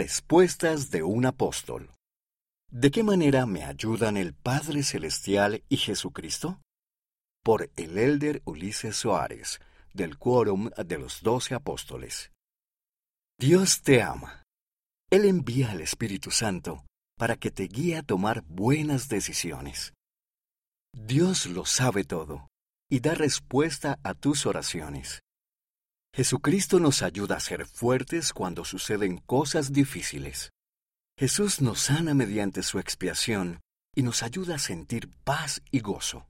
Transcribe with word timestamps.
Respuestas 0.00 0.92
de 0.92 1.02
un 1.02 1.26
apóstol. 1.26 1.92
¿De 2.70 2.92
qué 2.92 3.02
manera 3.02 3.46
me 3.46 3.64
ayudan 3.64 4.16
el 4.16 4.32
Padre 4.32 4.84
Celestial 4.84 5.64
y 5.68 5.76
Jesucristo? 5.76 6.60
Por 7.42 7.68
el 7.74 7.98
elder 7.98 8.40
Ulises 8.44 8.94
Soares, 8.94 9.60
del 9.92 10.16
Quórum 10.16 10.70
de 10.70 10.98
los 10.98 11.20
Doce 11.22 11.56
Apóstoles. 11.56 12.30
Dios 13.40 13.82
te 13.82 14.00
ama. 14.00 14.44
Él 15.10 15.24
envía 15.24 15.72
al 15.72 15.80
Espíritu 15.80 16.30
Santo 16.30 16.84
para 17.18 17.34
que 17.34 17.50
te 17.50 17.64
guíe 17.64 17.96
a 17.96 18.04
tomar 18.04 18.44
buenas 18.44 19.08
decisiones. 19.08 19.94
Dios 20.94 21.46
lo 21.46 21.64
sabe 21.64 22.04
todo 22.04 22.46
y 22.88 23.00
da 23.00 23.14
respuesta 23.14 23.98
a 24.04 24.14
tus 24.14 24.46
oraciones. 24.46 25.18
Jesucristo 26.18 26.80
nos 26.80 27.02
ayuda 27.02 27.36
a 27.36 27.40
ser 27.40 27.64
fuertes 27.64 28.32
cuando 28.32 28.64
suceden 28.64 29.18
cosas 29.18 29.72
difíciles. 29.72 30.50
Jesús 31.16 31.60
nos 31.60 31.78
sana 31.78 32.12
mediante 32.12 32.64
su 32.64 32.80
expiación 32.80 33.60
y 33.94 34.02
nos 34.02 34.24
ayuda 34.24 34.56
a 34.56 34.58
sentir 34.58 35.10
paz 35.22 35.62
y 35.70 35.78
gozo. 35.78 36.26